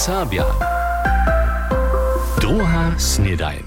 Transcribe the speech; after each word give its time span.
Serbia. 0.00 0.48
Druga 2.40 2.96
snedajn. 2.96 3.60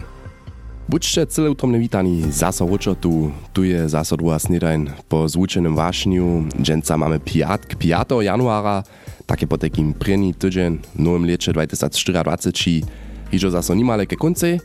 Buďte 0.90 1.30
celé 1.30 1.54
utromne 1.54 1.78
vítaní 1.78 2.26
zaso 2.34 2.66
tu. 2.98 3.30
Tu 3.54 3.70
je 3.70 3.86
zaso 3.86 4.18
druhá 4.18 4.42
snedajn. 4.42 4.98
Po 5.06 5.30
zvučenom 5.30 5.78
vášniu 5.78 6.50
dženca 6.58 6.98
máme 6.98 7.22
piatk 7.22 7.78
5. 7.78 8.26
januára, 8.26 8.82
také 9.30 9.46
po 9.46 9.62
takým 9.62 9.94
první 9.94 10.34
tydzień 10.34 10.82
v 10.98 11.06
leče 11.06 11.54
2024, 11.54 12.82
hižo 13.30 13.50
zaso 13.54 13.78
nimale 13.78 14.10
ke 14.10 14.18
konce. 14.18 14.58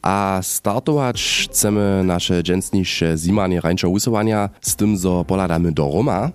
A 0.00 0.40
startować 0.40 1.20
chcemy 1.44 2.08
nasze 2.08 2.40
dżęsniejsze 2.40 3.20
zimanie 3.20 3.60
rańczo 3.60 3.92
usuwania 3.92 4.48
z 4.64 4.76
tym, 4.80 4.96
że 4.96 5.28
poladamy 5.28 5.76
do 5.76 5.84
Roma. 5.92 6.32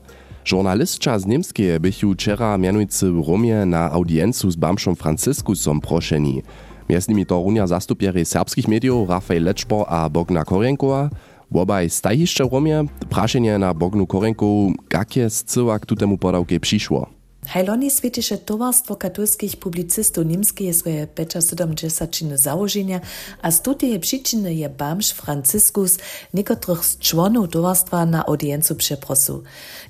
Žurnalistka 0.48 1.20
z 1.20 1.25
Niemskie 1.25 1.80
bychu 1.80 2.13
wczera 2.13 2.57
mianujcy 2.57 3.11
w 3.11 3.27
Romie 3.27 3.66
na 3.66 3.91
audiencu 3.91 4.52
z 4.52 4.55
Bamszą 4.55 4.95
Franciskusom 4.95 5.81
proszeni. 5.81 6.41
Między 6.89 7.09
nimi 7.09 7.26
to 7.26 7.44
runia 7.44 7.67
zastupiery 7.67 8.26
serbskich 8.26 8.67
mediów 8.67 9.09
Rafael 9.09 9.44
Leczpo 9.44 9.89
a 9.89 10.09
Bogna 10.09 10.44
Korenkowa. 10.44 11.09
Obaj 11.53 11.89
stajiszcze 11.89 12.45
w 12.45 12.53
Romie 12.53 12.86
praszenie 13.09 13.58
na 13.58 13.73
Bognu 13.73 14.08
Korenkowu, 14.08 14.73
jakie 14.94 15.30
z 15.30 15.44
cyłak 15.44 15.86
tutemu 15.86 16.17
podałkie 16.17 16.59
przyszło. 16.59 17.16
Hajloni 17.48 17.88
Svetiše 17.88 18.44
tovarstvo 18.44 19.00
katolskih 19.00 19.56
publicistov 19.56 20.28
Nimske 20.28 20.68
je 20.68 20.74
svoje 20.76 21.08
peča 21.08 21.40
70 21.40 22.36
założenia, 22.36 23.00
a 23.42 23.52
z 23.52 23.62
tutej 23.62 24.00
przyczyny 24.00 24.54
je 24.54 24.70
Bamš 24.70 25.16
Franciskus 25.16 25.98
niekotrych 26.34 26.86
z 26.86 27.00
członów 27.00 27.50
towarstwa 27.50 28.06
na 28.06 28.26
audiencu 28.26 28.76
przeprosu. 28.76 29.44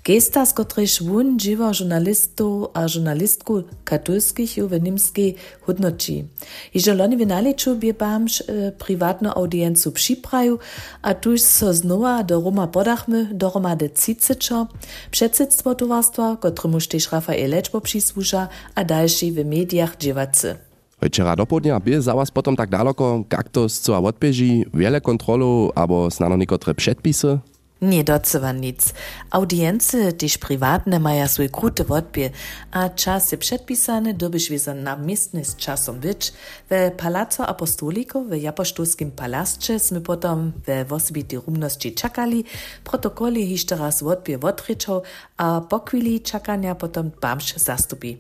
Gesta, 0.06 0.46
z 0.46 0.54
których 0.54 1.02
wun 1.02 1.40
dziwa 1.40 1.74
żurnalistów 1.74 2.70
a 2.74 2.88
żurnalistku 2.88 3.64
katolskich 3.84 4.54
w 4.70 4.82
Nimskiej 4.82 5.36
hodnoci. 5.62 6.26
Iże 6.74 6.94
loni 6.94 7.18
w 7.18 7.27
naliczu 7.27 7.76
bie 7.76 7.94
Bamš 7.94 8.42
e, 8.42 8.71
prywatną 8.71 9.34
audiencju 9.34 9.92
przypraju, 9.92 10.60
a 11.02 11.14
tuż 11.14 11.42
so 11.42 11.74
znowa 11.74 12.24
do 12.24 12.42
Roma 12.42 12.68
podachmy, 12.68 13.26
do 13.34 13.49
Roma 13.49 13.76
de 13.76 13.90
Cicyczo, 13.90 14.68
przedsedztwo 15.12 15.76
towarstwa, 15.76 16.38
któremuż 16.38 16.88
też 16.88 17.12
Rafael 17.12 17.46
lečbo 17.48 17.79
přisłuža 17.79 18.49
a 18.76 18.84
další 18.84 19.31
w 19.31 19.45
mediach 19.45 19.98
dziewacy. 19.98 20.57
Včera 20.98 21.37
dopodnia 21.37 21.77
bie 21.77 22.01
za 22.01 22.17
was 22.17 22.34
potom 22.34 22.57
tak 22.57 22.73
daleko, 22.73 23.21
jak 23.29 23.53
to 23.53 23.70
zcela 23.70 24.01
odbieži, 24.01 24.65
wiele 24.73 24.98
kontrolu 24.98 25.70
albo 25.77 26.09
snano 26.09 26.34
niekotre 26.34 26.73
przedpisy? 26.73 27.37
Nie 27.82 28.04
docewa 28.04 28.52
nic. 28.52 28.94
Audience, 29.32 30.14
tyż 30.14 30.38
prywatne 30.38 31.00
maja 31.00 31.28
swój 31.28 31.50
kruty 31.50 31.86
odbier, 31.90 32.32
a 32.72 32.90
czas 32.90 33.32
je 33.32 33.38
przedpisane, 33.38 34.14
dobyś 34.14 34.50
wieza 34.50 34.74
namiestny 34.74 35.46
z 35.46 35.56
czasom 35.56 36.00
być. 36.00 36.34
W 36.70 36.92
Palazzo 36.98 37.48
Apostolico 37.48 38.22
w 38.22 38.36
Japoštolskim 38.36 39.12
palascze 39.12 39.80
sme 39.80 40.02
potom 40.02 40.54
we 40.66 40.86
osobitej 40.90 41.40
rumności 41.40 41.94
czekali, 41.94 42.46
protokoli 42.84 43.48
hiszcze 43.48 43.76
raz 43.76 44.04
odbier 44.04 44.46
odryczał, 44.46 45.02
a 45.38 45.62
po 45.62 45.80
chwili 45.80 46.22
czekania 46.22 46.76
potom 46.76 47.12
bamsz 47.22 47.55
zastupi. 47.55 48.18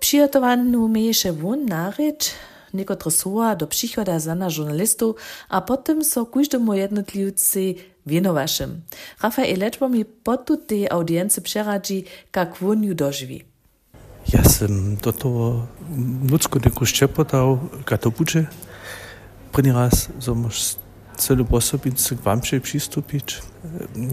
Przygotowano 0.00 0.88
miejsze 0.88 1.32
wun 1.32 1.64
naryć, 1.66 2.30
niekotre 2.74 3.10
słowa 3.10 3.56
do 3.56 3.66
przychoda 3.66 4.18
zana 4.20 4.50
żurnalistów, 4.50 5.16
a 5.48 5.60
potem 5.60 6.04
so 6.04 6.26
każdemu 6.26 6.74
jednotliwcy 6.74 7.74
wienowašem. 8.08 8.82
Rafael 9.22 9.60
Lečbo 9.60 9.88
mi 9.88 10.04
potu 10.04 10.56
tej 10.56 10.88
audience 10.90 11.40
przeradzi, 11.40 12.04
jak 12.32 12.56
won 12.60 12.84
ju 12.84 12.94
dożywi. 12.94 13.44
Ja 14.32 14.44
sam 14.44 14.96
do 14.96 15.12
toho 15.12 15.68
ludzko 16.30 16.60
neku 16.60 16.84
ščepotał, 16.84 17.58
ka 17.84 17.96
to 17.96 18.10
buče. 18.10 18.48
První 19.52 19.72
raz 19.72 20.12
som 20.20 20.44
už 20.44 20.76
celú 21.16 21.44
posobincu 21.44 22.16
k 22.16 22.24
vám 22.24 22.40
přistupiť. 22.40 23.26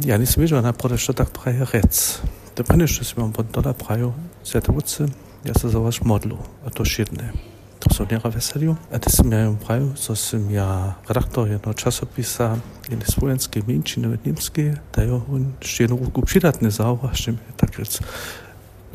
Ja 0.07 0.17
nisem 0.17 0.41
videl 0.41 0.61
napravo, 0.61 0.97
što 0.97 1.13
tak 1.13 1.29
praje 1.29 1.67
rec. 1.73 2.19
To 2.55 2.63
prvne, 2.63 2.87
što 2.87 3.03
si 3.03 3.13
mám 3.19 3.33
pod 3.33 3.51
dola 3.51 3.73
praju, 3.73 4.13
zjatovuce, 4.45 5.05
ja 5.43 5.53
sa 5.53 5.69
za 5.69 5.79
vás 5.79 6.01
modlu, 6.01 6.39
a 6.65 6.71
to 6.71 6.85
šedne. 6.85 7.54
To 7.85 7.93
som 7.93 8.07
njega 8.11 8.29
veselio. 8.29 8.75
A 8.91 8.97
te 8.97 9.09
sam 9.09 9.33
ja 9.33 9.45
im 9.45 9.57
praju, 9.61 9.91
so 9.95 10.15
sam 10.15 10.49
ja 10.49 10.95
redaktor 11.07 11.47
jednog 11.47 11.75
časopisa 11.75 12.57
jedne 12.89 13.05
slovenske 13.05 13.61
menšine 13.67 14.07
v 14.07 14.17
Nemske, 14.25 14.73
da 14.95 15.03
jo 15.03 15.21
on 15.29 15.51
še 15.61 15.83
jednu 15.85 15.99
ruku 16.01 16.25
přidatne 16.25 16.71
zauvažem, 16.73 17.37
tak 17.55 17.77
rec. 17.79 17.99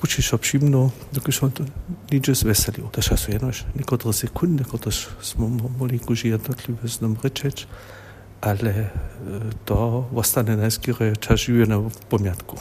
Kući 0.01 0.23
šo 0.23 0.39
přimno, 0.39 0.91
dok 1.13 1.31
što 1.31 1.49
to 1.49 1.65
niđe 2.11 2.35
zveselio. 2.35 2.91
Da 2.97 3.03
času 3.03 3.33
jednož 3.33 3.63
nekodre 3.75 4.13
sekunde, 4.13 4.65
kada 4.65 4.91
smo 5.23 5.49
mogli 5.49 6.01
z 6.85 7.01
nam 7.01 7.17
rečeć, 7.23 7.67
ale 8.41 8.91
to 9.65 10.09
ostane 10.15 10.57
najskýre 10.57 11.15
čas 11.21 11.41
žije 11.41 11.67
na 11.67 11.91
pomjatku. 12.09 12.57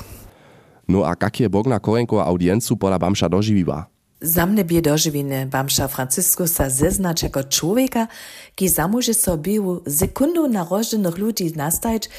No 0.88 1.04
a 1.04 1.16
kak 1.16 1.40
je 1.40 1.50
Bogna 1.50 1.80
Korenkova 1.80 2.28
audiencu 2.28 2.76
pola 2.76 2.98
Bamša 2.98 3.28
doživiva? 3.28 3.86
Za 4.22 4.48
dożywiny 4.82 5.46
Bamsza 5.46 5.88
Francyskusa 5.88 6.70
zeznać 6.70 7.24
jako 7.24 7.44
człowieka, 7.44 8.08
ki 8.56 8.70
zamóže 8.70 9.14
sobie 9.14 9.62
sekundu 9.88 10.48
narodzonych 10.48 11.18
ludzi 11.18 11.54
nastajć, 11.56 12.10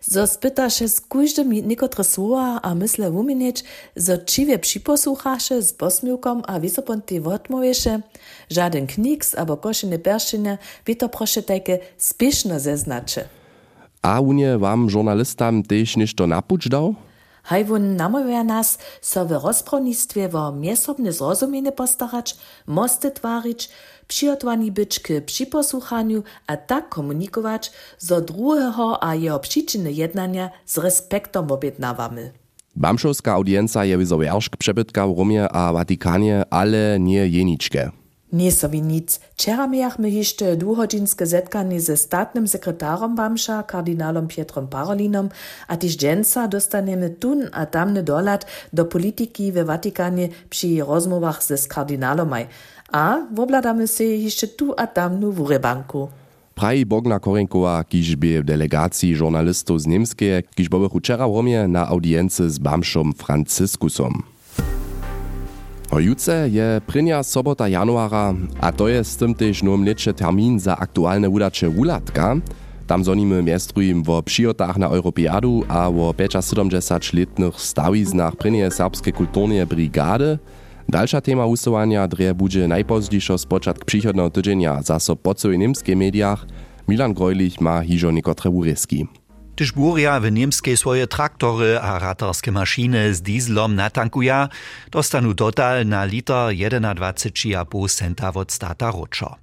zo 0.00 0.26
spyta 0.26 0.70
się 0.70 0.88
z 0.88 1.00
każdym 1.00 1.52
niekotre 1.52 2.04
słowa 2.04 2.60
a 2.62 2.74
myśle 2.74 3.10
umienieć, 3.10 3.64
zo 3.96 4.18
čiwie 4.18 4.58
przyposłuchasze 4.58 5.62
z 5.62 5.72
posmiłkom 5.72 6.42
a 6.46 6.60
wisoponty 6.60 7.22
odmówiesze, 7.24 8.00
żaden 8.50 8.86
kniks 8.86 9.34
albo 9.34 9.56
koszene 9.56 9.98
perszine, 9.98 10.58
wie 10.86 10.96
to 10.96 11.08
proszę 11.08 11.42
takie 11.42 11.78
spieszno 11.98 12.60
zeznaczy. 12.60 13.20
A 14.02 14.20
unie 14.20 14.58
wam 14.58 14.90
żurnalistam 14.90 15.62
też 15.62 15.96
ništo 15.96 16.26
napuć 16.26 16.68
dał? 16.68 16.94
Hajwun 17.46 17.96
namawia 17.96 18.44
nas, 18.44 18.78
so 19.00 19.26
w 19.26 19.30
rozprawnictwie 19.30 20.28
wo 20.28 20.52
miesobne 20.52 21.12
zrozumienie 21.12 21.72
postarać, 21.72 22.36
mosty 22.66 23.10
twarić, 23.10 23.68
przygotowani 24.08 24.72
być 24.72 25.00
k 25.00 25.20
przyposłuchaniu, 25.26 26.22
a 26.46 26.56
tak 26.56 26.88
komunikować, 26.88 27.72
zo 27.98 28.20
drugiego 28.20 29.04
a 29.04 29.14
jeho 29.14 29.38
przyczyny 29.38 29.92
jednania 29.92 30.50
z 30.66 30.78
respektom 30.78 31.52
objednawamy. 31.52 32.32
Bamšovská 32.76 33.32
audienca 33.32 33.84
je 33.84 33.96
wierzch 33.98 34.56
przebytka 34.58 35.06
w 35.06 35.18
Romie 35.18 35.48
a 35.48 35.72
Watykanie, 35.72 36.42
ale 36.50 37.00
nie 37.00 37.28
jeniczke. 37.28 37.90
Nie 38.32 38.52
sobie 38.52 38.80
nic. 38.80 39.20
Wczera 39.32 39.66
mieliśmy 39.66 40.10
jeszcze 40.10 40.56
dwugodzinske 40.56 41.26
zetkanie 41.26 41.80
ze 41.80 41.96
statnym 41.96 42.48
sekretarom 42.48 43.16
Bamsza, 43.16 43.62
kardynalom 43.62 44.28
Pietrom 44.28 44.66
Parolinom, 44.68 45.28
a 45.68 45.76
tyż 45.76 45.96
dżęca 45.96 46.48
dostaniemy 46.48 47.10
tun 47.10 47.48
a 47.52 47.66
dolat 48.02 48.46
do 48.72 48.84
polityki 48.84 49.52
we 49.52 49.64
Watykanie 49.64 50.28
przy 50.50 50.84
rozmowach 50.84 51.44
ze 51.44 51.68
kardynalomaj. 51.68 52.46
A 52.92 53.18
wobladamy 53.34 53.88
się 53.88 54.04
jeszcze 54.04 54.48
tu 54.48 54.74
a 54.76 54.86
tamnu 54.86 55.32
w 55.32 55.40
urebanku. 55.40 56.08
Praji 56.56 56.86
Bogna 56.86 57.20
Korenkowa, 57.20 57.84
kiž 57.84 58.16
by 58.16 58.40
v 58.40 58.48
delegácii 58.48 59.12
žurnalistov 59.12 59.76
z 59.76 59.92
bol 60.72 60.88
včera 60.88 61.28
v 61.28 61.36
Romie 61.36 61.60
na 61.68 61.84
audience 61.84 62.40
s 62.40 62.56
Bamšom 62.56 63.12
Franciskusom. 63.12 64.35
Hojúce 65.86 66.50
je 66.50 66.82
prinja 66.82 67.22
sobota 67.22 67.70
januára 67.70 68.34
a 68.58 68.74
to 68.74 68.90
je 68.90 68.98
s 68.98 69.14
tym 69.14 69.30
tež 69.30 69.62
nóm 69.62 69.86
leče 69.86 70.10
termín 70.10 70.58
za 70.58 70.74
aktuálne 70.74 71.30
udače 71.30 71.70
Wulatka. 71.70 72.42
Tam 72.90 73.06
zoníme 73.06 73.38
miestrujem 73.42 74.02
vo 74.02 74.18
přijotách 74.22 74.82
na 74.82 74.90
Europiadu 74.90 75.62
a 75.70 75.86
vo 75.86 76.10
75 76.10 77.14
letných 77.14 77.54
staviznách 77.54 78.34
prinje 78.34 78.66
serbske 78.70 79.14
kultúrne 79.14 79.62
brigády. 79.62 80.42
Dalša 80.90 81.22
téma 81.22 81.46
usovania 81.46 82.06
drie 82.10 82.34
bude 82.34 82.66
najpozdíšo 82.66 83.38
spočatk 83.38 83.86
příchodného 83.86 84.30
týdženia 84.30 84.82
za 84.82 84.98
so 84.98 85.14
podsovej 85.14 85.58
nemské 85.58 85.94
médiách. 85.94 86.46
Milan 86.90 87.14
Grojlich 87.14 87.58
má 87.58 87.82
hižo 87.82 88.10
Nikotreburesky. 88.14 89.10
Gdyż 89.56 89.72
Buria 89.72 90.20
w 90.20 90.32
niemskiej 90.32 90.76
swoje 90.76 91.06
traktory 91.06 91.80
a 91.80 91.98
ratarskie 91.98 92.52
maszyny 92.52 93.14
z 93.14 93.22
dieslom 93.22 93.74
natankuja, 93.74 94.48
dostanu 94.90 95.34
total 95.34 95.86
na 95.86 96.04
liter 96.04 96.52
21,5 96.52 97.88
centa 97.88 98.32
od 98.32 98.52
stata 98.52 98.90
roczo. 98.90 99.36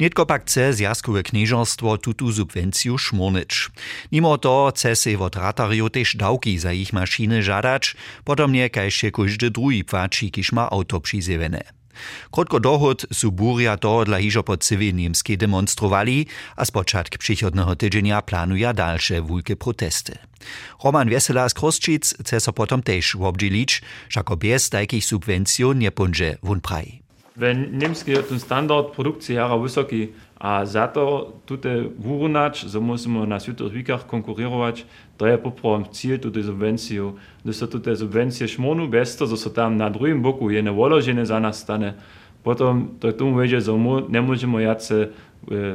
Nietko 0.00 0.26
pak 0.26 0.42
chce 0.42 0.72
zjazkowe 0.72 1.22
knieżerstwo 1.22 1.98
tutu 1.98 2.32
subwencju 2.32 2.98
szmurnyć. 2.98 3.70
Mimo 4.12 4.38
to 4.38 4.72
chce 4.74 4.96
se 4.96 5.18
od 5.18 5.36
ratariu 5.36 5.90
też 5.90 6.16
dałki 6.16 6.58
za 6.58 6.72
ich 6.72 6.92
maszyny 6.92 7.42
żadać, 7.42 7.96
podobnie 8.24 8.70
kajście 8.70 9.10
każdy 9.10 9.50
drugi 9.50 9.84
płaci, 9.84 10.30
kiż 10.30 10.52
ma 10.52 10.70
auto 10.70 11.00
przyzywene. 11.00 11.85
Krótko 12.30 12.60
dohod 12.60 13.06
su 13.12 13.32
Buria 13.32 13.76
to 13.76 14.04
dla 14.04 14.18
hižo 14.18 14.42
po 14.42 14.56
cywie 14.56 14.92
niemskiej 14.92 15.38
demonstrowali, 15.38 16.26
a 16.56 16.64
z 16.64 16.70
początku 16.70 17.18
przychodnego 17.18 17.76
tydzienia 17.76 18.22
planuja 18.22 18.72
dalsze 18.72 19.22
wielkie 19.22 19.56
protesty. 19.56 20.18
Roman 20.84 21.08
Wesela 21.08 21.48
z 21.48 21.54
Kroszczyc 21.54 22.14
chce 22.20 22.40
so 22.40 22.52
potom 22.52 22.82
też 22.82 23.16
obdzielić, 23.16 23.82
że 24.08 24.22
bez 24.38 24.70
takich 24.70 25.04
subwencji 25.04 25.64
nie 25.74 25.90
będzie 25.90 26.38
wun 26.42 26.60
praj. 26.60 27.02
Wenn 27.36 27.78
niemski 27.78 28.12
ten 28.28 28.40
standard 28.40 28.86
produkcji 28.94 29.34
jara 29.34 29.58
wysoki, 29.58 30.08
a 30.40 30.66
za 30.66 30.88
to 30.88 31.32
tutaj 31.46 31.90
wyrunać, 31.98 32.66
so 32.68 32.80
musimy 32.80 33.26
na 33.26 33.40
światowych 33.40 33.72
wikach 33.72 34.06
konkurować, 34.06 34.86
to 35.16 35.26
je 35.26 35.38
poprom 35.38 35.84
cíl 35.92 36.18
tutaj 36.18 36.42
subwenciju. 36.42 37.14
Gdy 37.44 37.54
so 37.54 37.66
tutaj 37.66 37.96
subwencje 37.96 38.48
szmonu 38.48 38.88
bez 38.88 39.16
to, 39.16 39.36
so 39.36 39.50
tam 39.50 39.76
na 39.76 39.90
drugim 39.90 40.22
boku 40.22 40.50
jedne 40.50 40.72
woloženie 40.72 41.26
za 41.26 41.40
nas 41.40 41.58
stane, 41.58 41.94
potom 42.44 42.88
to 43.00 43.12
tomu 43.12 43.34
vedzie, 43.34 43.60
że 43.60 43.72
nie 44.08 44.22
możemy 44.22 44.62
jace 44.62 45.08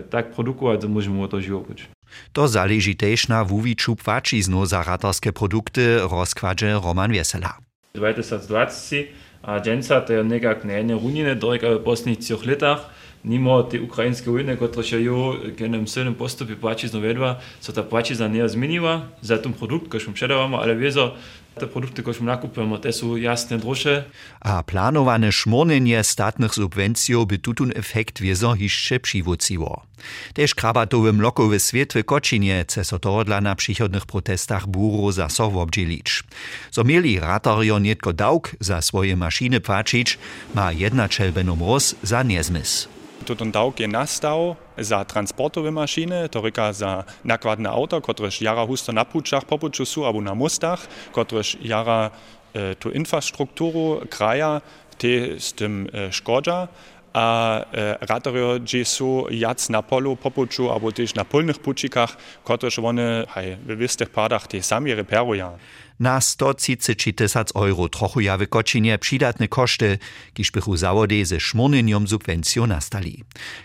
tak 0.10 0.32
produkować, 0.32 0.82
że 0.82 0.88
możemy 0.88 1.28
to 1.28 1.42
żywać. 1.42 1.88
To 2.34 2.48
zależy 2.48 2.96
też 2.96 3.28
na 3.28 3.46
wuwiczu 3.46 3.96
płaciznu 3.96 4.66
za 4.66 4.84
ratarskie 4.84 5.34
produkty, 5.34 6.00
rozkładzie 6.12 6.80
Roman 6.84 7.12
Wiesela. 7.12 7.58
2020 7.96 8.96
a 9.44 9.60
dżęca 9.60 10.02
to 10.02 10.24
nekak 10.24 10.66
nie 10.66 10.94
runine, 10.94 11.36
dorek 11.36 11.62
w 11.62 11.84
posledních 11.84 12.20
třech 12.20 12.46
letach, 12.46 12.90
mimo 13.26 13.64
te 13.64 13.82
ukrajinske 13.82 14.32
wojny, 14.32 14.58
które 14.58 14.84
się 14.84 15.02
jo 15.02 15.36
genem 15.58 15.88
silnym 15.88 16.16
postupie 16.16 16.56
płaciznu 16.56 17.02
vedła, 17.02 17.36
so 17.60 17.74
ta 17.74 17.84
płacizna 17.84 18.28
nie 18.28 18.50
zmieniła, 18.50 19.02
za 19.22 19.38
ten 19.38 19.54
produkt, 19.54 19.88
który 19.88 20.14
przedawamy, 20.14 20.58
ale 20.58 20.76
wiezo, 20.76 21.16
te 21.56 21.68
produkty, 21.68 22.02
które 22.02 22.22
nakupujemy, 22.22 22.80
te 22.80 22.94
są 22.94 23.16
jasne 23.16 23.58
droższe. 23.58 24.04
A 24.40 24.64
planowane 24.64 25.32
szmornienie 25.32 26.04
statnych 26.04 26.54
subwencji 26.54 27.16
by 27.28 27.38
tutun 27.38 27.72
efekt 27.76 28.22
wiezo 28.22 28.56
jeszcze 28.56 29.00
przywóciło. 29.00 29.86
Też 30.34 30.56
krabatowym 30.56 31.22
lokowy 31.22 31.60
świat 31.60 31.94
w 31.94 32.04
Kocinie 32.04 32.66
so 32.84 33.00
to 33.00 33.24
dla 33.24 33.42
na 33.42 33.56
przychodnych 33.56 34.06
protestach 34.06 34.68
buru 34.68 35.12
za 35.12 35.30
so 35.30 35.46
obdzielić. 35.46 36.24
So 36.72 36.84
mieli 36.84 37.20
ratario 37.20 37.80
nietko 37.80 38.14
dałk 38.14 38.52
za 38.60 38.82
swoje 38.82 39.16
maszyny 39.16 39.60
płacić, 39.60 40.18
ma 40.56 40.72
jedna 40.72 41.10
czelbenom 41.10 41.60
roz 41.60 41.96
za 42.04 42.24
niezmysł. 42.24 43.01
Tutun 43.26 43.52
dałk 43.52 43.80
je 43.80 43.88
nastał 43.88 44.56
za 44.78 45.06
transportowe 45.06 45.72
maszyny, 45.72 46.30
to 46.30 46.42
ryka 46.42 46.74
za 46.74 47.04
nakładne 47.26 47.70
auto, 47.70 48.02
któreż 48.02 48.42
jara 48.42 48.66
husto 48.66 48.92
na 48.92 49.06
puczach, 49.06 49.46
po 49.46 49.58
puczu 49.58 50.06
albo 50.06 50.22
na 50.22 50.36
mostach, 50.36 50.88
któreż 51.12 51.58
jara 51.62 52.12
e, 52.54 52.76
tu 52.76 52.92
infrastrukturu 52.92 54.02
kraja, 54.10 54.62
te 54.98 55.40
z 55.40 55.54
tym 55.54 55.88
e, 55.94 56.12
szkodza, 56.12 56.68
a 57.14 57.60
e, 57.74 57.98
ratario 58.02 58.60
gdzie 58.60 58.86
su 58.86 59.26
jac 59.32 59.70
na 59.70 59.82
polu, 59.82 60.16
po 60.16 60.32
puczu, 60.32 60.72
albo 60.72 60.92
też 60.92 61.16
na 61.16 61.26
polnych 61.26 61.60
puczikach, 61.60 62.18
któreż 62.44 62.80
one 62.80 63.26
hej, 63.30 63.56
w 63.56 63.76
wystych 63.78 64.10
padach 64.10 64.48
te 64.48 64.64
sami 64.64 64.96
reperują. 64.96 65.58
Na 66.00 66.22
130 66.22 67.14
tysac 67.14 67.56
euro 67.56 67.90
trochu 67.90 68.22
ja 68.22 68.38
w 68.38 68.48
Kocinie 68.48 68.98
przydatne 68.98 69.48
koszty, 69.48 69.98
kiż 70.34 70.52
zawody 70.76 71.26
ze 71.26 71.40
szmurnieniom 71.40 72.08
subwencją 72.08 72.68
nastali. 72.68 73.24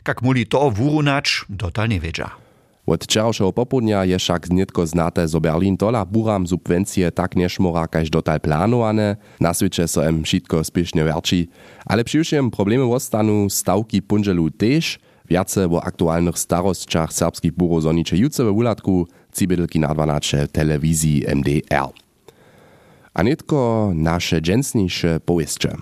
Jak 0.08 0.22
muli 0.22 0.46
to 0.46 0.70
wurunacz, 0.70 1.44
dotal 1.48 1.88
nie 1.88 2.00
wiedzia. 2.00 2.45
Od 2.86 3.04
wczorajszego 3.04 3.52
popołudnia 3.52 4.04
je 4.04 4.18
však 4.18 4.46
znitko 4.46 4.86
znate, 4.86 5.28
zo 5.28 5.40
Berlin 5.40 5.76
dola 5.76 6.06
buram 6.06 6.46
subwencje 6.46 7.10
tak 7.10 7.34
nešmora 7.34 7.90
kaž 7.90 8.10
dotal 8.10 8.38
planowane, 8.38 9.16
na 9.40 9.50
sviče 9.50 9.90
so 9.90 10.06
em 10.06 10.22
šitko 10.22 10.62
spiešne 10.62 11.02
verči, 11.02 11.50
ale 11.82 12.06
přiwšiem 12.06 12.50
problemy 12.50 12.86
ostanu 12.86 13.50
stawki 13.50 13.98
punželu 14.02 14.50
tež, 14.54 15.02
viace 15.26 15.66
o 15.66 15.82
aktualnych 15.82 16.38
starostczach 16.38 17.10
serbskich 17.12 17.52
burów 17.52 17.82
zonicze 17.82 18.16
juce 18.16 18.44
we 18.44 18.50
ulatku, 18.50 19.06
cibidlki 19.34 19.78
na 19.82 19.94
12 19.94 20.46
telewizji 20.46 21.26
MDR. 21.26 21.90
A 23.14 23.22
nitko 23.22 23.90
nasze 23.94 24.40
dżęsniejsze 24.40 25.20
powieście. 25.20 25.74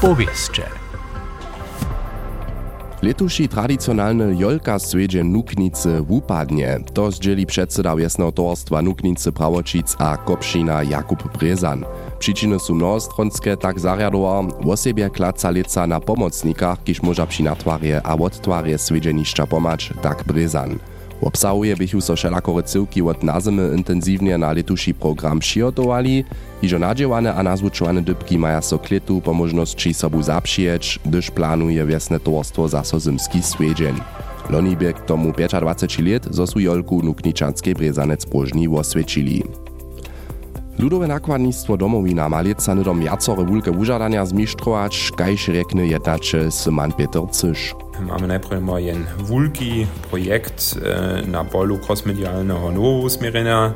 Powieście. 0.00 0.85
Letuši 3.02 3.48
tradicionalny 3.48 4.36
jolka 4.38 4.78
swiedzie 4.78 5.24
Nuknicy 5.24 6.02
wupadnie. 6.02 6.80
To 6.94 7.10
zdzieli 7.10 7.46
przedseda 7.46 7.96
Wiesnego 7.96 8.32
Towarstwa 8.32 8.82
Nuknicy 8.82 9.32
Prawočic 9.32 9.96
a 9.98 10.16
Kopšina 10.16 10.82
Jakub 10.82 11.38
Brezan. 11.38 11.84
Przyczyny 12.18 12.58
są 12.58 12.74
mnohostronskie, 12.74 13.56
tak 13.56 13.80
zariadował 13.80 14.48
osobie 14.70 15.10
klaca 15.10 15.50
lica 15.50 15.86
na 15.86 16.00
pomocnikach, 16.00 16.84
kiż 16.84 17.02
może 17.02 17.26
przy 17.26 17.42
natwarie 17.42 18.00
a 18.04 18.14
odtwarie 18.14 18.78
swiedzieniszcza 18.78 19.46
pomać, 19.46 19.92
tak 20.02 20.24
Brezan. 20.24 20.78
Obsahuje 21.20 21.76
bychu 21.76 22.00
so 22.00 22.16
všelakore 22.16 22.62
cyłki 22.62 23.02
od 23.02 23.22
nazimy 23.22 23.72
intensywnie 23.76 24.38
na 24.38 24.52
letuši 24.52 24.94
program 24.94 25.38
přihotowali, 25.38 26.24
iżo 26.62 26.78
nadziewane 26.78 27.34
a 27.34 27.42
nazvučowane 27.42 28.02
dybki 28.02 28.38
maja 28.38 28.62
so 28.62 28.78
kletu 28.78 29.20
po 29.20 29.34
możności 29.34 29.94
sobu 29.94 30.22
zapřijeć, 30.22 30.98
gdyż 31.06 31.30
planuje 31.30 31.86
wiesne 31.86 32.20
towarstwo 32.20 32.68
zaso 32.68 33.00
zimski 33.00 33.42
swiedzień. 33.42 33.96
Loni 34.50 34.76
bieg 34.76 35.00
tomu 35.00 35.32
25 35.32 35.98
lat, 35.98 36.26
zo 36.30 36.46
su 36.46 36.60
jolku 36.60 37.02
nukničanskiej 37.02 37.74
brezanec 37.74 38.26
próżni 38.26 38.68
osvědčili. 38.68 39.42
Ludowe 40.78 41.06
nakładnictwo 41.08 41.76
domowina 41.76 42.28
ma 42.28 42.40
leca 42.40 42.74
nydom 42.74 43.02
jacore 43.02 43.44
wulke 43.44 43.72
wužadania 43.72 44.26
zmištrować, 44.26 45.10
kajž 45.16 45.48
rekne 45.48 45.86
jednače 45.86 46.50
Syman 46.50 46.92
Peter 46.92 47.22
Cysz. 47.30 47.85
Mamy 48.00 48.26
najpierw 48.26 48.62
jeden 48.76 49.06
wulki 49.18 49.86
projekt 50.10 50.74
e, 50.84 51.26
na 51.26 51.44
polu 51.44 51.78
crossmedialnego 51.78 52.72
nowousmierenia. 52.72 53.72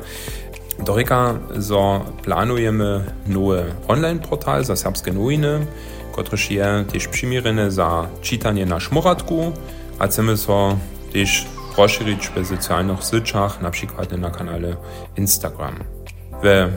Doreka, 0.85 1.33
so 1.59 2.05
planujemy 2.23 3.03
nowy 3.27 3.63
online-portal 3.87 4.65
za 4.65 4.75
serbskie 4.75 5.13
nowiny, 5.13 5.65
który 6.11 6.37
je 6.49 6.85
też 6.91 7.07
przymierny 7.07 7.71
za 7.71 8.07
czytanie 8.21 8.65
na 8.65 8.79
szmuratku, 8.79 9.51
a 9.99 10.07
chcemy 10.07 10.37
so 10.37 10.77
też 11.13 11.47
rozszerzyć 11.77 12.27
w 12.27 12.47
socjalnych 12.47 12.99
sieciach, 13.11 13.61
na 13.61 13.71
przykład 13.71 14.11
na 14.11 14.29
kanale 14.29 14.75
Instagram. 15.17 15.75
W 16.43 16.71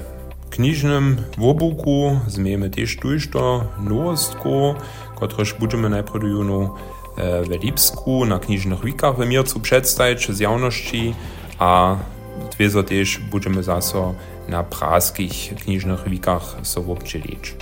knižnym 0.50 1.17
wobuku 1.38 2.20
zmiemy 2.29 2.70
też 2.70 2.96
tujšto 2.96 3.64
nowostku, 3.81 4.75
któreż 5.17 5.55
będziemy 5.55 5.88
najpierw 5.88 6.25
juno 7.16 7.58
w 7.58 7.62
Lipsku 7.64 8.25
na 8.25 8.38
knižnych 8.38 8.84
wikach 8.84 9.16
w 9.16 9.26
Mircu 9.26 9.61
przedstawić 9.61 10.32
z 10.32 10.40
jawności, 10.40 11.14
a 11.58 11.96
dwiezo 12.52 12.82
też 12.82 13.19
będziemy 13.19 13.62
zaso 13.62 14.14
na 14.49 14.62
praskich 14.62 15.55
knižnych 15.64 16.08
wikach 16.08 16.56
so 16.62 16.81
obdzielić. 16.81 17.55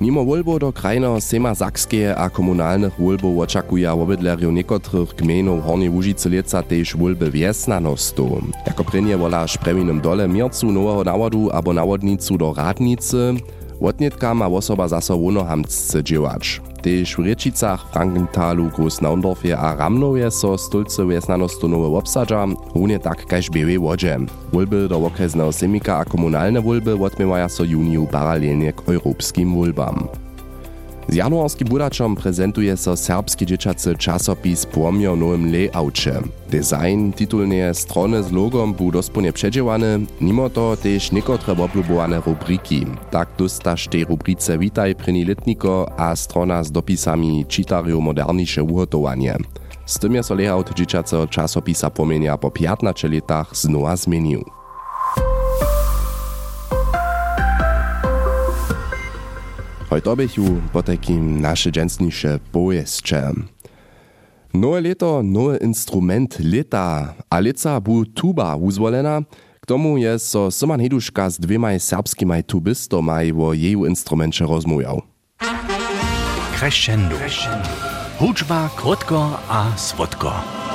Mimo 0.00 0.24
wolbo 0.24 0.58
do 0.58 0.72
krajno 0.72 1.20
sema 1.20 1.54
sakskie 1.54 2.16
a 2.16 2.30
komunalnych 2.30 2.92
wolbów 2.98 3.38
oczekuja 3.38 3.92
obydlerju 3.92 4.52
niekotrych 4.52 5.14
gmenów 5.14 5.64
Hornej 5.64 5.88
Łužice 5.88 6.28
leca 6.28 6.62
też 6.62 6.96
wolby 6.96 7.30
wiesnanostu. 7.30 8.42
Jako 8.66 8.84
prynje 8.84 9.16
wola 9.16 9.48
szpreminym 9.48 10.00
dole 10.00 10.28
miercu 10.28 10.72
nowego 10.72 11.04
nawodu 11.04 11.50
abo 11.52 11.72
nawodnicu 11.72 12.38
do 12.38 12.54
radnicy, 12.54 13.34
Wotnietka 13.80 14.34
ma 14.34 14.46
osoba 14.46 14.88
zaso 14.88 15.18
wonohamsce 15.18 16.04
dziełacz. 16.04 16.60
Tež 16.86 17.16
w 17.16 17.18
Riečicach, 17.18 17.90
Frankenthalu, 17.90 18.70
Großnaundorfie 18.70 19.58
a 19.58 19.74
Ramnowie 19.74 20.30
so 20.30 20.58
stolce 20.58 21.06
wiesnanostu 21.06 21.68
nowe 21.68 21.98
obsadza, 21.98 22.46
runie 22.74 22.98
tak 22.98 23.26
kaž 23.26 23.50
biewe 23.50 23.78
wodzie. 23.78 24.18
Wolby 24.52 24.88
do 24.88 25.06
okresnego 25.06 25.52
semika 25.52 25.98
a 25.98 26.04
komunalne 26.04 26.62
wolby 26.62 26.94
odmiewaja 26.94 27.48
so 27.48 27.64
juniju 27.64 28.06
paralelnie 28.06 28.72
k 28.72 28.82
europskim 28.88 29.54
wolbam. 29.54 30.25
Z 31.08 31.14
januarskim 31.14 31.68
budačom 31.68 32.16
prezentuje 32.16 32.76
so 32.76 32.96
serbski 32.96 33.46
dzieciacy 33.46 33.94
czasopis 33.96 34.66
Płomio 34.66 35.14
w 35.14 35.18
nowym 35.18 35.52
layoutie. 35.52 36.12
Design 36.50 37.12
titulnie 37.12 37.74
strony 37.74 38.22
z 38.22 38.32
logom 38.32 38.74
był 38.74 38.90
dosponie 38.90 39.32
przedziełany, 39.32 40.00
mimo 40.20 40.50
to 40.50 40.76
też 40.76 41.12
niekotre 41.12 41.52
oblubowane 41.52 42.20
rubriki. 42.20 42.86
Tak 43.10 43.28
dostasz 43.38 43.88
tej 43.88 44.04
rubrice 44.04 44.58
Witaj 44.58 44.94
pryni 44.94 45.26
a 45.96 46.16
strona 46.16 46.64
z 46.64 46.72
dopisami 46.72 47.44
czytariu 47.48 48.00
modernisze 48.00 48.62
ugotowanie. 48.62 49.36
Z 49.86 49.98
tym 49.98 50.14
je 50.14 50.22
so 50.22 50.34
layout 50.34 50.74
dzieciacy 50.74 51.16
czasopisa 51.30 51.90
pomienia 51.90 52.38
po 52.38 52.50
15 52.50 53.08
latach 53.08 53.56
znowa 53.56 53.96
zmienił. 53.96 54.55
Heute 59.90 60.16
bychu 60.16 60.42
po 60.72 60.82
takim 60.82 61.40
nasze 61.40 61.70
dżęsniejsze 61.70 62.38
powieście. 62.52 63.22
Nowe 64.54 64.80
leto, 64.80 65.22
nowy 65.22 65.58
instrument 65.62 66.38
leta, 66.40 67.14
a 67.30 67.80
bu 67.80 68.04
tuba 68.04 68.56
uzwolena. 68.56 69.22
K 69.60 69.66
tomu 69.66 69.98
je 69.98 70.18
so 70.18 70.50
Syman 70.50 70.80
Heduška 70.80 71.30
z 71.30 71.38
dwema 71.38 71.78
serbskimi 71.78 72.44
tubistomaj 72.44 73.32
wo 73.32 73.54
jeju 73.54 73.86
instrumencie 73.86 74.44
rozmujał. 74.46 75.02
Crescendo. 76.58 77.16
Hudźba 78.18 78.70
krótko 78.76 79.38
a 79.48 79.76
słodko. 79.76 80.65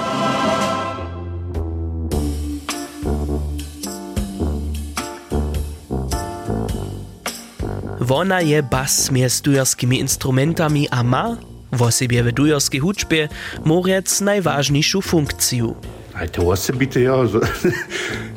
Wona 8.12 8.42
je 8.44 8.60
bas 8.64 9.12
mjez 9.12 9.42
dujerskimi 9.42 10.00
instrumentami 10.00 10.88
a 10.92 11.04
ma, 11.04 11.38
wo 11.72 11.92
sobie 11.92 12.24
w 12.24 12.32
dujerskiej 12.32 12.80
huczbie, 12.80 13.30
morec 13.66 14.22
najważniejszą 14.22 15.02
funkcję. 15.02 15.74
A 16.14 16.28
to 16.28 16.50
osobite 16.50 17.00
ja, 17.08 17.16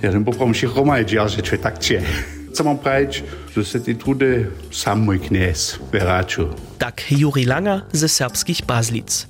ja 0.02 0.12
ten 0.12 0.24
poprom 0.24 0.54
się 0.54 0.68
romaj 0.76 1.06
dzierży, 1.06 1.42
czy 1.42 1.58
tak 1.58 1.78
cie. 1.78 2.02
Co 2.52 2.64
mam 2.64 2.78
prawić, 2.78 3.24
że 3.56 3.64
se 3.64 3.80
ty 3.80 3.94
trudy 3.94 4.46
sam 4.70 5.00
mój 5.00 5.20
kniez 5.20 5.78
wyraczył. 5.92 6.48
Tak 6.78 7.02
Juri 7.10 7.44
Langer 7.44 7.80
ze 7.92 8.08
serbskich 8.08 8.66
Bazlic. 8.66 9.26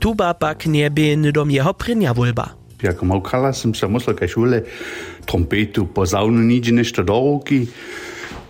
Tuba 0.00 0.34
pak 0.34 0.66
nie 0.66 0.90
by 0.90 1.16
nydom 1.16 1.50
jeho 1.50 1.74
prynia 1.74 2.14
wulba. 2.14 2.54
Jak 2.82 3.02
małkala 3.02 3.52
sam 3.52 3.74
se 3.74 3.88
musel 3.88 4.14
kaj 4.14 4.28
szule 4.28 4.62
trompetu 5.26 5.86
pozaunu 5.86 6.42
nigdzie 6.42 6.72
nešto 6.72 7.04
do 7.04 7.14
ruki. 7.14 7.66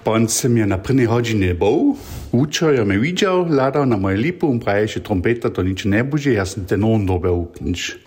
Pan 0.05 0.27
sam 0.29 0.57
je 0.57 0.67
na 0.67 0.83
prvnej 0.83 1.07
hodine 1.07 1.55
bol, 1.55 1.95
učil 2.35 2.75
je 2.75 2.83
me 2.83 2.99
videl, 2.99 3.47
ladal 3.47 3.87
na 3.87 3.95
moje 3.95 4.19
lipu 4.19 4.51
in 4.51 4.59
pravi, 4.59 4.99
trompeta 4.99 5.47
to 5.47 5.63
nič 5.63 5.87
ne 5.87 6.03
bože, 6.03 6.35
jaz 6.35 6.59
sem 6.59 6.67
tenor 6.67 6.99
dobil. 7.07 7.47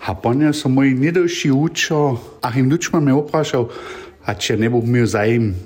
A 0.03 0.11
pan 0.11 0.43
je 0.43 0.51
so 0.51 0.67
moj 0.67 0.91
nedolši 0.91 1.55
učil, 1.55 2.19
Achim 2.43 2.67
Lučman 2.67 2.99
me 2.99 3.15
vprašal, 3.15 3.71
a 4.27 4.35
če 4.35 4.59
ne 4.59 4.67
bo 4.67 4.83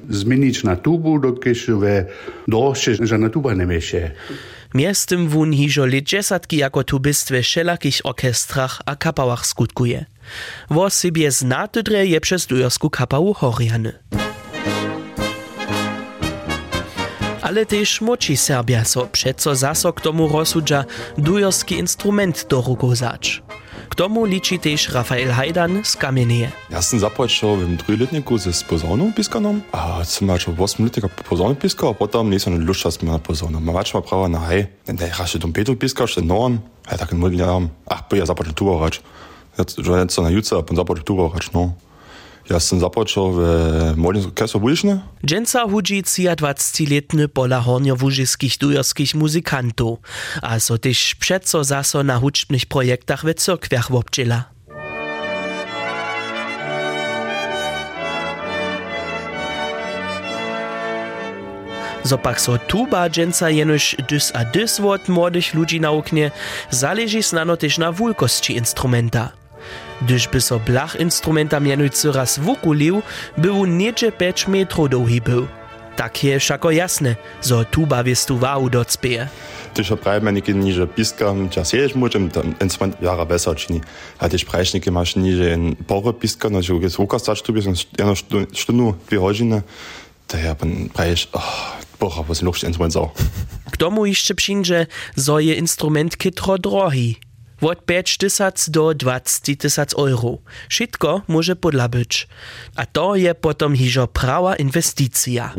zmenič 0.10 0.70
na 0.70 0.78
tubu, 0.78 1.18
dokiž 1.18 1.74
ve 1.82 2.14
došče, 2.46 3.02
že 3.02 3.18
na 3.18 3.34
tuba 3.34 3.58
ne 3.58 3.66
veše. 3.66 4.14
Miestem 4.74 5.26
wun 5.28 5.50
hižo 5.50 5.90
dziesiątki 5.90 6.58
jako 6.58 6.84
tubist 6.84 7.30
we 7.30 7.42
wszelakich 7.42 8.06
orkestrach 8.06 8.82
a 8.86 8.96
kapałach 8.96 9.46
skutkuje. 9.46 10.06
Wo 10.70 10.90
sobie 10.90 11.32
zna 11.32 11.68
tydre 11.68 12.06
je 12.06 12.20
przez 12.22 12.46
dujersku 12.46 12.90
kapału 12.90 13.34
Horiany. 13.34 14.19
ale 17.50 17.66
tež 17.66 18.06
moči 18.06 18.38
Serbia 18.38 18.86
so 18.86 19.10
přeco 19.10 19.58
zaso 19.58 19.90
k 19.90 20.06
tomu 20.06 20.30
rozsudža 20.30 20.86
dujorski 21.18 21.82
instrument 21.82 22.46
do 22.46 22.62
rukou 22.62 22.94
zač. 22.94 23.42
K 23.90 23.94
tomu 23.98 24.22
liči 24.22 24.62
tež 24.62 24.94
Rafael 24.94 25.34
Hajdan 25.34 25.82
z 25.82 25.98
Kameneje. 25.98 26.54
Ja 26.70 26.86
sam 26.86 27.02
započel 27.02 27.58
v 27.66 27.82
triletniku 27.82 28.38
ze 28.38 28.54
pozornom 28.70 29.10
piskanom, 29.10 29.66
a 29.74 30.06
sem 30.06 30.30
mačal 30.30 30.54
8 30.54 30.86
let 30.86 31.02
pozornom 31.26 31.58
piskal, 31.58 31.98
potem 31.98 32.30
nisem 32.30 32.54
luščal 32.54 32.94
s 32.94 33.02
mojim 33.02 33.18
pozornom. 33.18 33.66
Mačal 33.66 34.06
prava 34.06 34.30
na 34.30 34.46
hej, 34.54 34.70
ne, 34.86 35.10
ja 35.10 35.26
še 35.26 35.42
dompeto 35.42 35.74
piskal, 35.74 36.06
še 36.06 36.22
novan, 36.22 36.62
a 36.86 36.94
ja, 36.94 37.02
tako 37.02 37.18
ne 37.18 37.26
morem, 37.26 37.74
ah, 37.90 38.06
pa 38.06 38.14
ja 38.14 38.30
započel 38.30 38.54
tubo 38.54 38.78
rač. 38.78 39.02
Zdaj, 39.58 39.74
ja, 39.74 39.82
že 39.82 39.90
ne 40.06 40.14
so 40.14 40.22
na 40.22 40.30
jutro, 40.30 40.62
pa 40.62 40.78
započel 40.78 41.02
tubo 41.02 41.34
rač, 41.34 41.50
no. 41.58 41.74
Ja 42.50 42.60
sam 42.60 42.80
zapoczął 42.80 43.34
w 43.34 43.42
młodym 43.98 44.26
orkiestrze 44.26 44.60
Buliczny. 44.60 45.00
Dżęca 45.26 45.64
hudzi 45.64 46.04
23-letny 46.04 47.28
pola 47.28 47.62
hornio-wóżyskich 47.62 48.58
dujerskich 48.58 49.16
muzykantów, 49.16 50.00
a 50.42 50.60
so 50.60 50.78
też 50.78 51.16
przeco 51.16 51.64
zaso 51.64 52.04
na 52.04 52.18
huczbnych 52.18 52.66
projektach 52.66 53.24
w 53.26 53.34
cyrkwiach 53.34 53.92
wobczyla. 53.92 54.44
Zopak 62.04 62.42
so 62.42 62.58
tuba 62.58 63.10
dżęca 63.10 63.50
jenoś 63.50 63.96
dys 64.10 64.32
a 64.36 64.46
dys 64.46 64.82
wot 64.82 65.10
młodych 65.10 65.54
ludzi 65.54 65.82
nauknie, 65.82 66.32
zależy 66.70 67.22
znano 67.22 67.58
też 67.58 67.78
na 67.78 67.92
wulkości 67.92 68.56
instrumenta. 68.56 69.39
Gdyż 70.02 70.28
by 70.28 70.42
so 70.42 70.60
blach 70.60 71.00
instrumenta 71.00 71.60
mianujcy 71.60 72.12
raz 72.12 72.40
wukulił, 72.40 73.02
był 73.38 73.66
niedzie 73.66 74.12
5 74.12 74.48
metrów 74.48 74.90
długi 74.90 75.22
był. 75.22 75.48
Tak 75.96 76.24
je 76.24 76.40
wszako 76.40 76.72
jasne, 76.72 77.16
zo 77.42 77.66
tuba 77.66 78.04
wiestuwał 78.04 78.70
do 78.70 78.86
cpieje. 78.86 79.28
Tyś 79.74 79.92
oprajmy 79.92 80.34
niekie 80.34 80.54
niże 80.54 80.88
piskam, 80.88 81.50
czas 81.50 81.74
jeść 81.74 81.96
muczem, 81.96 82.30
ten 82.30 82.54
instrument 82.62 83.02
jara 83.02 83.26
besser 83.26 83.56
czyni. 83.56 83.82
A 84.20 84.30
tyś 84.30 84.46
prajšnike 84.46 84.92
masz 84.92 85.16
niże 85.16 85.54
in 85.54 85.76
porę 85.76 86.14
piska, 86.14 86.50
no 86.50 86.62
że 86.62 86.74
jest 86.74 86.96
ruka 86.96 87.20
stać 87.20 87.42
tu, 87.42 87.62
są 87.62 87.74
jedno 87.98 88.16
sztundu, 88.54 88.94
dwie 89.08 89.20
godziny, 89.20 89.62
to 90.28 90.38
ja 90.38 90.56
pan 90.56 90.90
prajesz, 90.94 91.30
oh, 91.34 91.78
bocha, 92.00 92.24
was 92.24 92.42
luchsz 92.42 92.64
instrument 92.64 92.94
sau. 92.94 93.10
K 93.72 93.78
tomu 93.78 94.06
jeszcze 94.06 94.36
przyjdzie, 94.36 94.88
zo 95.16 95.40
je 95.40 95.54
instrument 95.56 96.18
kitro 96.18 96.58
drogi. 96.58 97.16
Od 97.62 97.82
5 97.86 98.18
tysac 98.18 98.70
do 98.70 98.94
20 98.94 99.56
tysac 99.56 99.94
euro. 99.94 100.38
Wszystko 100.70 101.22
może 101.28 101.56
podla 101.56 101.88
być. 101.90 102.28
A 102.76 102.86
to 102.86 103.16
je 103.16 103.34
potom 103.34 103.76
hižo 103.76 104.08
prawa 104.08 104.56
inwestycja. 104.56 105.52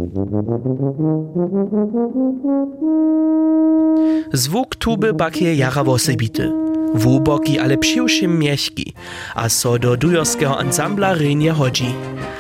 Zwuk 4.33 4.77
tuby 4.77 5.15
pak 5.15 5.43
je 5.43 5.55
jara 5.55 5.85
wosebity. 5.85 6.53
Wuboki, 6.95 7.59
ale 7.59 7.77
přiwšim 7.77 8.39
mieszki, 8.39 8.95
a 9.35 9.49
so 9.49 9.79
do 9.79 9.97
dujorskiego 9.97 10.59
ansambla 10.59 11.15
rynie 11.15 11.53
chodzi. 11.53 11.95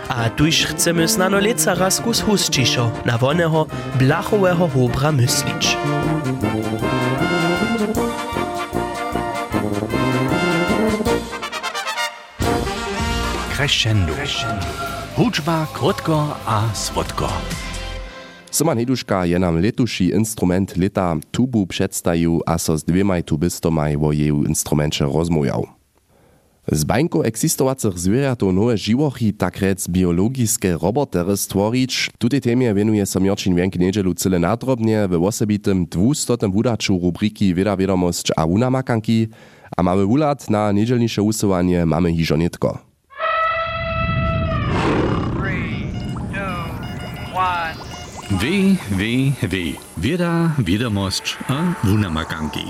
A 0.09 0.31
tuż 0.31 0.65
chcemy 0.65 1.09
znano 1.09 1.39
leca 1.39 1.75
raz 1.75 2.01
kus 2.01 2.21
husciszo 2.21 2.91
na 3.05 3.19
wonego, 3.19 3.67
blachowego 3.99 4.69
hobra 4.69 5.13
myslić. 5.13 5.77
Crescendo. 13.61 14.17
Hudžba, 15.17 15.69
krótko 15.77 16.33
a 16.49 16.73
słodko. 16.73 17.29
Simon 18.51 18.79
Heduška 18.79 19.25
je 19.29 19.37
nam 19.37 19.61
letuši 19.61 20.17
instrument 20.17 20.77
leta 20.77 21.17
tubu 21.31 21.67
předstajił, 21.67 22.41
a 22.47 22.59
so 22.59 22.79
z 22.79 22.85
dvěmaj 22.85 23.23
tubistomaj 23.23 23.97
wo 23.97 24.13
jeju 24.13 24.49
instrumenče 24.49 25.05
rozmujał. 25.05 25.67
Z 26.73 26.85
bańko 26.85 27.25
eksistowacych 27.25 27.99
zwierzatów 27.99 28.55
nowe 28.55 28.79
živochy, 28.79 29.33
tak 29.33 29.61
rec 29.61 29.89
biologiske 29.89 30.79
robotery 30.81 31.37
stvorić, 31.37 32.11
tutej 32.19 32.41
temie 32.41 32.75
venuje 32.75 33.07
so 33.07 33.21
Mjorčin 33.21 33.55
Wienk 33.55 33.77
niedzielu 33.77 34.15
cyle 34.15 34.39
nadrobnie 34.39 35.09
w 35.09 35.25
osobitym 35.25 35.87
dwustotym 35.87 36.53
wudaczu 36.53 36.99
rubriki 36.99 37.55
Wieda 37.55 37.77
Wiadomość 37.77 38.33
a 38.37 38.45
Unamakanki, 38.45 39.29
a 39.77 39.83
mamy 39.83 40.07
wulat 40.07 40.51
na 40.51 40.73
niedzielnisze 40.73 41.23
usuwanie 41.23 41.87
mamy 41.87 42.13
hižo 47.41 47.69
nitko. 47.69 48.01
Wie, 48.31 48.77
wie, 48.91 49.33
wie. 49.43 49.73
Wieda, 49.97 50.51
wiadomość 50.59 51.39
a 51.49 51.87
wunamakanki. 51.87 52.65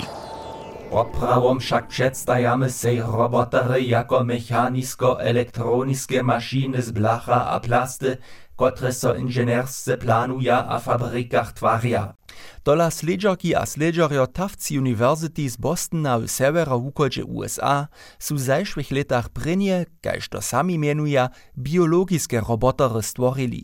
Oprawom 0.90 1.58
však 1.58 1.86
předstajamy 1.86 2.70
sej 2.70 3.00
robotery 3.00 3.82
jako 3.82 4.24
mechanisko-elektroniske 4.24 6.22
maszyny 6.22 6.82
z 6.82 6.90
blacha 6.90 7.44
a 7.44 7.60
plasty, 7.60 8.16
które 8.56 8.92
so 8.92 9.14
inżynierscy 9.14 9.96
planuja 9.96 10.58
a 10.58 10.78
fabrykach 10.78 11.52
twarja. 11.52 12.14
Dola 12.60 12.92
sledžerki 12.92 13.56
a 13.56 13.64
sledžerjo 13.64 14.28
Tufts 14.28 14.68
University 14.68 15.48
z 15.48 15.56
Bostona 15.56 16.20
w 16.20 16.28
severovúchodže 16.28 17.24
USA 17.24 17.88
sú 18.20 18.36
v 18.36 18.44
zajšvých 18.52 18.90
letach 18.92 19.32
prinje, 19.32 19.88
kaž 20.04 20.28
to 20.28 20.44
sami 20.44 20.76
menuja, 20.76 21.32
biologiske 21.56 22.36
robotery 22.44 23.00
stworili. 23.00 23.62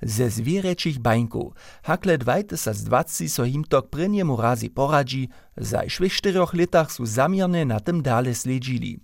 Ze 0.00 0.32
zwierečich 0.32 0.96
bańków. 0.96 1.52
Hakle 1.84 2.16
2020 2.16 3.28
so 3.28 3.44
him 3.44 3.68
tok 3.68 3.92
prinjemu 3.92 4.32
razi 4.36 4.72
poradzi, 4.72 5.28
w 5.58 5.64
zajšvých 5.66 6.14
štyroch 6.14 6.54
letach 6.54 6.88
sú 6.88 7.02
zamierne 7.02 7.66
na 7.66 7.82
tym 7.82 7.98
dale 8.00 8.30
sledžili. 8.30 9.02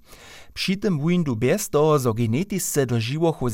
Przy 0.54 0.76
tym 0.76 0.98
wujndu 0.98 1.36
bez 1.36 1.70
toho, 1.70 1.98
zo 1.98 2.14
genetisce 2.14 2.86
do 2.86 3.00
živochu 3.00 3.48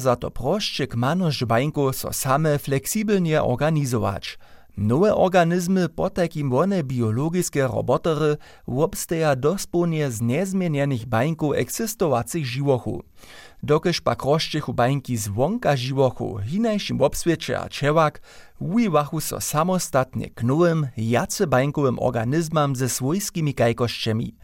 za 0.00 0.16
to 0.16 0.30
prošće 0.30 0.86
k 0.86 0.94
manož 0.94 1.44
bańku 1.44 1.92
so 1.92 2.12
same 2.12 2.58
fleksibelnie 2.58 3.42
organizować. 3.42 4.38
Nowe 4.76 5.14
organizmy 5.14 5.88
po 5.88 6.10
takim 6.10 6.50
wone 6.50 6.82
biologiske 6.82 7.68
robotery 7.68 8.36
wobsteja 8.68 9.36
dospołnie 9.36 10.10
z 10.10 10.20
niezmienionych 10.20 11.06
bańków 11.06 11.54
eksistowacych 11.56 12.46
živochu. 12.46 13.02
Dokež 13.62 14.00
pak 14.00 14.24
rozčechu 14.24 14.74
bańki 14.74 15.16
z 15.16 15.28
wonka 15.28 15.76
hinajšim 16.40 17.02
obswiecie 17.02 17.60
a 17.60 17.68
čewak, 17.68 18.20
ujiwachu 18.62 19.20
so 19.20 19.40
samostatnie 19.40 20.30
k 20.30 20.42
nowym, 20.42 20.88
jace 20.96 21.46
bańkowym 21.46 21.98
organizmam 21.98 22.76
ze 22.76 22.88
swojskimi 22.88 23.54
kajkošćemi. 23.54 24.34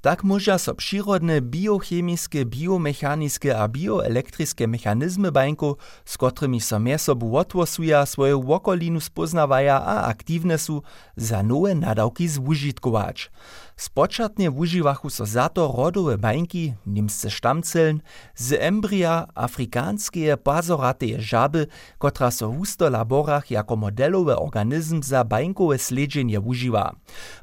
Tak 0.00 0.24
może 0.24 0.58
so 0.58 0.74
przyrodne 0.74 1.40
biochemiske, 1.40 2.44
biomechaniske 2.44 3.58
a 3.58 3.68
bioelektriske 3.68 4.66
mechanizmy 4.68 5.32
bańku, 5.32 5.76
z 6.04 6.18
którymi 6.18 6.60
so 6.60 6.78
miesobu 6.78 7.36
otwosuja 7.36 8.06
swoją 8.06 8.42
wokolinu 8.42 9.00
spoznawaja 9.00 9.82
a 9.82 10.02
aktywne 10.02 10.58
su, 10.58 10.82
za 11.16 11.42
nowe 11.42 11.74
nadawki 11.74 12.28
zwužitkować. 12.28 13.30
Spočatnie 13.76 14.50
wužiwachu 14.50 15.10
so 15.10 15.26
za 15.26 15.48
to 15.48 15.74
rodowe 15.76 16.18
bańki, 16.18 16.74
nimsce 16.86 17.30
štamceln, 17.30 18.00
z 18.34 18.52
embria 18.52 19.26
afrikanskie 19.34 20.36
pazorateje 20.36 21.20
żaby, 21.20 21.66
kotra 21.98 22.30
so 22.30 22.50
w 22.50 22.90
laborach 22.90 23.50
jako 23.68 23.76
modelowy 23.76 24.36
organizm 24.36 25.02
za 25.02 25.24
bańkowe 25.24 25.78
sledzenje 25.78 26.40
wužiwa. 26.40 26.92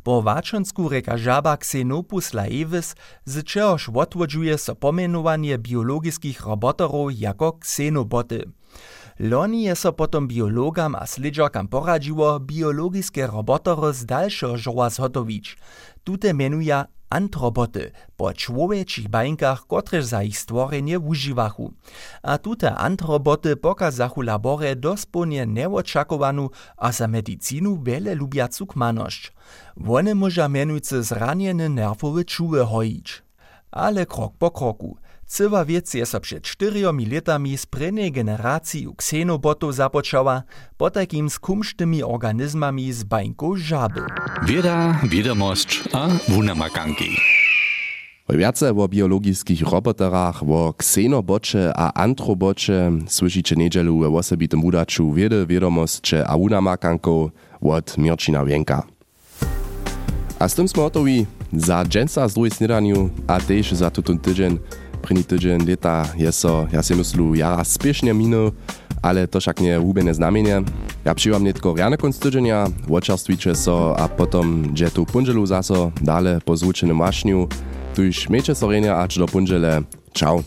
Po 0.03 0.22
wačonsku 0.22 0.89
reka 0.89 1.17
żaba 1.17 1.58
Xenopus 1.58 2.34
laevis, 2.34 2.96
z 3.25 3.44
čehož 3.44 3.89
odwodzuje 3.89 4.58
so 4.58 4.75
pomenowanie 4.75 5.58
biologickich 5.58 6.41
roboterów 6.41 7.20
jako 7.20 7.53
ksenoboty. 7.53 8.44
Loni 9.20 9.63
je 9.63 9.75
so 9.75 9.94
potom 9.94 10.27
biologam 10.27 10.96
a 10.96 11.05
sledžakam 11.05 11.67
poradziło 11.67 12.39
biologiske 12.39 13.27
robotory 13.27 13.94
z 13.94 14.05
dalszego 14.05 14.58
żoła 14.58 14.89
zhotowić. 14.89 15.58
Tute 16.03 16.34
menuja 16.34 16.86
antroboty 17.16 17.92
po 18.18 18.34
człowieczych 18.34 19.08
bańkach, 19.08 19.68
kotreż 19.68 20.06
za 20.06 20.24
ich 20.24 20.40
stworzenie 20.40 21.00
używachu. 21.00 21.74
A 22.24 22.38
tute 22.38 22.76
antroboty 22.76 23.56
pokazachu 23.56 24.22
labore 24.22 24.76
dosponie 24.76 25.46
neoczakowanu 25.46 26.50
a 26.78 26.92
za 26.92 27.08
medycinu 27.08 27.84
wiele 27.84 28.16
lubiacu 28.16 28.68
kmaność. 28.68 29.34
One 29.88 30.16
może 30.16 30.50
menujce 30.50 31.04
zraniene 31.04 31.70
nerwowe 31.70 32.26
czuły 32.26 32.66
hoić. 32.66 33.24
Ale 33.72 34.06
krok 34.06 34.34
po 34.38 34.52
kroku– 34.52 34.98
Cywa 35.27 35.65
wiec 35.65 35.94
je 35.94 36.05
so 36.05 36.20
przed 36.20 36.44
cztyriomi 36.44 37.05
latami 37.05 37.58
z 37.58 37.67
generacji 38.12 38.88
u 38.88 38.96
ksenobotów 38.96 39.75
zapoczęła, 39.75 40.44
po 40.77 40.89
takim 40.91 41.29
z 41.29 41.39
kumsztymi 41.39 42.03
organizmami 42.03 42.94
z 42.94 43.03
bańką 43.03 43.55
żaby. 43.55 44.01
Wieda, 44.46 45.00
wiadomość 45.10 45.84
a 45.94 46.08
wunamakanki. 46.29 47.10
Wiace 48.29 48.70
o 48.70 48.88
biologickich 48.88 49.62
roboterach, 49.62 50.44
o 50.44 50.74
ksenobocze 50.77 51.74
a 51.75 51.94
antrobocze 51.94 52.91
słyszycie 53.08 53.55
niedzielu 53.55 54.00
w 54.12 54.15
osobitym 54.15 54.63
udaczu 54.63 55.13
wiedy, 55.13 55.46
wiadomość 55.48 56.13
a 56.13 56.38
wunamakanko 56.38 57.32
od 57.62 57.98
Mirčina 57.98 58.46
Wienka. 58.46 58.84
A 60.39 60.50
z 60.50 60.55
tym 60.55 60.67
smo 60.67 60.91
za 61.53 61.86
dżęca 61.86 62.27
z 62.27 62.34
drugiej 62.34 62.51
śniadaniu, 62.51 63.10
a 63.27 63.39
też 63.39 63.72
za 63.72 63.91
tutun 63.91 64.20
tydzień. 64.20 64.60
První 65.06 65.24
tydzień 65.24 65.70
leta 65.70 66.10
je 66.18 66.32
so, 66.32 66.66
ja 66.74 66.82
si 66.82 66.98
myslu, 66.98 67.38
jara 67.38 67.62
spiešne 67.62 68.10
minul, 68.10 68.58
ale 69.06 69.30
to 69.30 69.38
však 69.38 69.62
nie 69.62 69.78
hubene 69.78 70.10
znamienie. 70.18 70.66
Ja 71.06 71.14
přijímam 71.14 71.46
netko 71.46 71.78
riane 71.78 71.98
konc 71.98 72.18
tydzienia, 72.18 72.66
očerstvíče 72.90 73.54
so 73.54 73.94
a 73.94 74.10
potom 74.10 74.74
dže 74.74 74.90
tu 74.90 75.06
punželu 75.06 75.46
zaso, 75.46 75.94
dale 76.02 76.42
po 76.42 76.58
zvučenym 76.58 76.98
mašniu. 76.98 77.46
Tuž 77.94 78.34
meče 78.34 78.58
so 78.58 78.66
renia 78.66 78.98
až 78.98 79.22
do 79.22 79.28
punžele. 79.30 79.86
Ciao. 80.18 80.42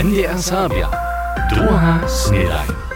NDR 0.00 0.40
Sabia. 0.40 0.88
Druga 1.52 2.00
snedaj. 2.08 2.93